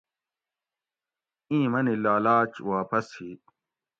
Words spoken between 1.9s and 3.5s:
لالاچ واپس ہی